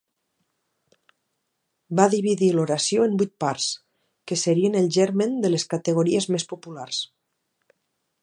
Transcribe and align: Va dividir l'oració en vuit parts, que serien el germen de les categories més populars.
Va 1.99 2.07
dividir 2.13 2.47
l'oració 2.55 3.05
en 3.09 3.13
vuit 3.21 3.35
parts, 3.45 3.67
que 4.31 4.39
serien 4.45 4.79
el 4.81 4.89
germen 4.97 5.37
de 5.45 5.51
les 5.57 5.69
categories 5.75 6.29
més 6.37 6.47
populars. 6.55 7.05